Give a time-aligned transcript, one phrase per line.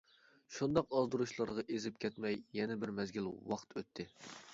[0.53, 4.07] شۇنداق ئازدۇرۇشلارغا ئېزىپ كەتمەي يەنە بىر مەزگىل ۋاقىت ئۆتتى.